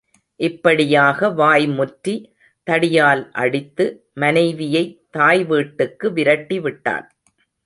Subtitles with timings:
[0.35, 2.35] இப்படியாக வாய் முற்றி,
[2.71, 4.09] தடியால் அடித்து,
[4.13, 7.07] மனைவியைத் தாய் வீட்டுக்கு விரட்டிவிட்டான்.